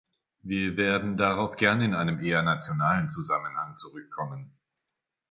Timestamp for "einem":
1.93-2.23